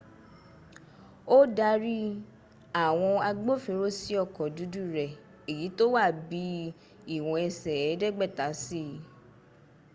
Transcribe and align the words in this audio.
ó 1.37 1.37
darí 1.57 1.97
àwọn 2.85 3.13
agbófinró 3.29 3.87
sí 3.99 4.13
ọkọ̀ 4.23 4.45
dúdú 4.55 4.81
rẹ̀ 4.95 5.11
èyí 5.51 5.65
tó 5.77 5.83
wa 5.95 6.05
bí 6.29 6.41
i 6.67 6.73
ìwọ̀n 7.15 7.43
ẹsẹ̀ 7.49 7.75
ẹ̀ẹ́dẹ́gbẹ̀ta 7.83 8.45
sí 8.63 8.81
i 8.93 8.95